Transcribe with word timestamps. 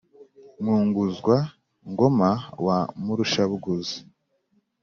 mwunguzwa 0.61 1.35
–ngoma 1.89 2.29
wa 2.65 2.77
murusha-bunguzi 3.03 3.97